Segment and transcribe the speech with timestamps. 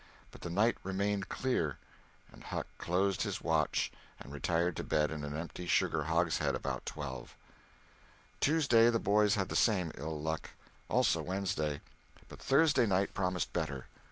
[0.31, 1.77] But the night remained clear,
[2.33, 6.87] and Huck closed his watch and retired to bed in an empty sugar hogshead about
[6.87, 7.35] twelve.
[8.39, 10.49] Tuesday the boys had the same ill luck.
[10.89, 11.81] Also Wednesday.
[12.29, 13.85] But Thursday night promised better.